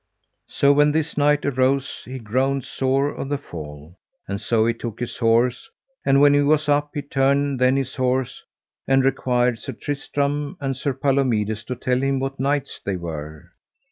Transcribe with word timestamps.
So 0.47 0.73
when 0.73 0.93
this 0.93 1.15
knight 1.15 1.45
arose 1.45 2.01
he 2.05 2.17
groaned 2.17 2.63
sore 2.65 3.09
of 3.09 3.29
the 3.29 3.37
fall, 3.37 3.99
and 4.27 4.41
so 4.41 4.65
he 4.65 4.73
took 4.73 4.99
his 4.99 5.17
horse, 5.17 5.69
and 6.03 6.19
when 6.19 6.33
he 6.33 6.41
was 6.41 6.67
up 6.67 6.89
he 6.95 7.03
turned 7.03 7.59
then 7.59 7.75
his 7.77 7.93
horse, 7.97 8.41
and 8.87 9.05
required 9.05 9.59
Sir 9.59 9.73
Tristram 9.73 10.57
and 10.59 10.75
Sir 10.75 10.95
Palomides 10.95 11.63
to 11.65 11.75
tell 11.75 12.01
him 12.01 12.19
what 12.19 12.39
knights 12.39 12.81
they 12.83 12.95
were. 12.95 13.51